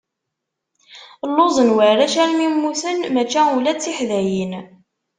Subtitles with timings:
[1.31, 4.53] Lluẓen warrac armi mmuten, maca ula d tiḥdayin.